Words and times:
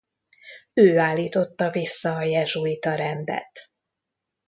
Ő 0.73 0.97
állította 0.99 1.69
vissza 1.71 2.15
a 2.15 2.21
jezsuita 2.23 2.95
rendet. 2.95 3.71